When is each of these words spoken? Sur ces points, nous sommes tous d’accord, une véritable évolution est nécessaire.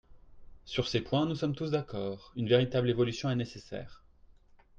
Sur 0.65 0.87
ces 0.87 0.99
points, 1.01 1.27
nous 1.27 1.35
sommes 1.35 1.53
tous 1.53 1.69
d’accord, 1.69 2.31
une 2.35 2.49
véritable 2.49 2.89
évolution 2.89 3.29
est 3.29 3.35
nécessaire. 3.35 4.03